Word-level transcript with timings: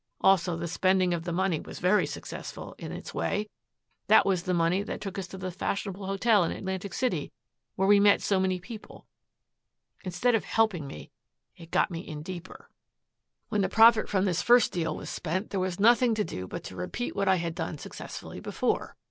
Also 0.21 0.57
the 0.57 0.67
spending 0.67 1.13
of 1.13 1.25
the 1.25 1.31
money 1.31 1.59
was 1.59 1.77
very 1.77 2.07
successful, 2.07 2.73
in 2.79 2.91
its 2.91 3.13
way. 3.13 3.47
That 4.07 4.25
was 4.25 4.41
the 4.41 4.53
money 4.55 4.81
that 4.81 4.99
took 4.99 5.19
us 5.19 5.27
to 5.27 5.37
the 5.37 5.51
fashionable 5.51 6.07
hotel 6.07 6.43
in 6.43 6.49
Atlantic 6.51 6.91
City 6.95 7.31
where 7.75 7.87
we 7.87 7.99
met 7.99 8.19
so 8.19 8.39
many 8.39 8.59
people. 8.59 9.05
Instead 10.03 10.33
of 10.33 10.43
helping 10.43 10.87
me, 10.87 11.11
it 11.55 11.69
got 11.69 11.91
me 11.91 11.99
in 11.99 12.23
deeper. 12.23 12.71
"When 13.49 13.61
the 13.61 13.69
profit 13.69 14.09
from 14.09 14.25
this 14.25 14.41
first 14.41 14.71
deal 14.73 14.97
was 14.97 15.07
spent 15.11 15.51
there 15.51 15.59
was 15.59 15.79
nothing 15.79 16.15
to 16.15 16.23
do 16.23 16.47
but 16.47 16.63
to 16.63 16.75
repeat 16.75 17.15
what 17.15 17.27
I 17.27 17.35
had 17.35 17.53
done 17.53 17.77
successfully 17.77 18.39
before. 18.39 18.95